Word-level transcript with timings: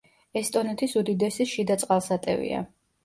ესტონეთის 0.39 0.95
უდიდესი 1.01 1.47
შიდა 1.53 1.77
წყალსატევია. 1.85 2.65